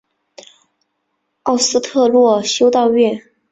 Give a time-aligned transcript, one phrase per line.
[1.43, 3.21] 奥斯特洛修道院。